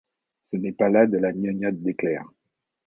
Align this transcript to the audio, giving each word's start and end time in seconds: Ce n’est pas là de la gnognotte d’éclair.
Ce 0.41 0.57
n’est 0.57 0.71
pas 0.71 0.89
là 0.89 1.05
de 1.05 1.19
la 1.19 1.31
gnognotte 1.31 1.79
d’éclair. 1.83 2.25